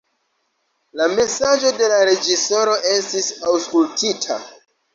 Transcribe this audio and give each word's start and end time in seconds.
La 1.01 1.05
mesaĝo 1.19 1.73
de 1.81 1.91
la 1.93 2.01
reĝisoro 2.11 2.75
estis 2.97 3.31
aŭskultita. 3.53 4.43